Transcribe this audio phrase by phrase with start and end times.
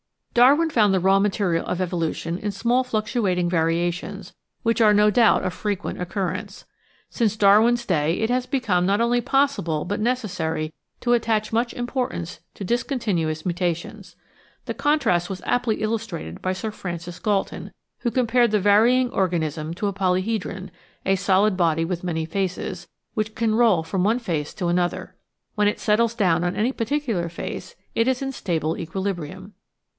[0.33, 5.11] Darwin found the raw material of evolution in small fluctu ating variations, which are no
[5.11, 6.65] doubt of frequent occurrence.
[7.09, 11.73] Since Darwin's day it has become not only possible but neces sary to attach much
[11.73, 14.15] importance to discontinuous mutations.
[14.65, 19.73] The contrast was aptly illustrated by Sir Francis Galton, who com pared the varying organism
[19.75, 20.71] to a polyhedron
[21.05, 25.13] (a solid body with many faces) which can roll from one face to another.
[25.55, 29.53] When it settles down on any particular face it is in stable equilibrium.